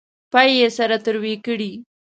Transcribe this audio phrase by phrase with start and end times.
[0.31, 1.71] پۍ یې سره تروې کړې.